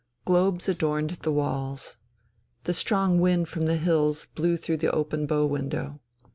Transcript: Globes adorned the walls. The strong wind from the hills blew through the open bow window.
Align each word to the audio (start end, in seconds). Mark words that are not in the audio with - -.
Globes 0.25 0.67
adorned 0.67 1.11
the 1.21 1.31
walls. 1.31 1.97
The 2.63 2.73
strong 2.73 3.19
wind 3.19 3.47
from 3.49 3.65
the 3.67 3.77
hills 3.77 4.25
blew 4.33 4.57
through 4.57 4.77
the 4.77 4.89
open 4.91 5.27
bow 5.27 5.45
window. 5.45 5.99